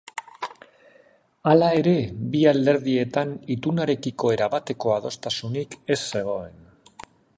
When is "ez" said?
5.97-5.99